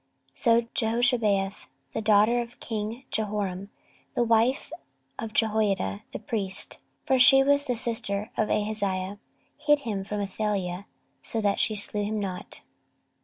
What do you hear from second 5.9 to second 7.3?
the priest, (for